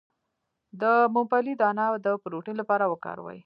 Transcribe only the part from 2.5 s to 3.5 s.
لپاره وکاروئ